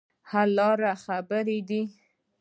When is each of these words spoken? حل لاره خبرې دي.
حل 0.29 0.49
لاره 0.57 0.93
خبرې 1.05 1.59
دي. 1.69 1.81